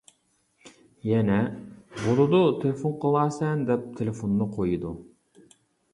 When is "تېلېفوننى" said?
4.01-4.49